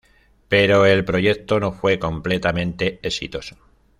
Pero 0.47 0.87
el 0.87 1.05
proyecto 1.05 1.59
no 1.59 1.73
fue 1.73 1.99
completamente 1.99 2.97
exitoso. 3.03 3.55